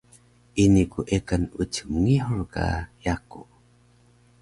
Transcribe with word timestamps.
ini 0.63 0.83
ku 0.91 0.99
ekan 1.17 1.41
ucik 1.61 1.85
mngihur 1.93 2.41
ka 2.53 2.67
yaku 3.05 3.41